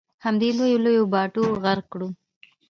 همدې 0.25 0.49
لویو 0.57 0.77
لویو 0.85 1.11
باټو 1.13 1.45
غرق 1.63 1.85
کړو. 1.93 2.07